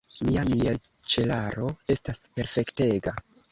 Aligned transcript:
Mia 0.27 0.45
mielĉelaro 0.53 1.69
estas 1.97 2.25
perfektega. 2.41 3.17